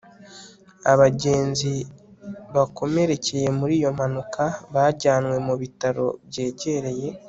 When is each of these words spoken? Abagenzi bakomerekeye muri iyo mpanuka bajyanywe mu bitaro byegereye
Abagenzi 0.91 1.71
bakomerekeye 2.55 3.47
muri 3.59 3.73
iyo 3.79 3.89
mpanuka 3.97 4.43
bajyanywe 4.73 5.37
mu 5.47 5.53
bitaro 5.61 6.05
byegereye 6.27 7.07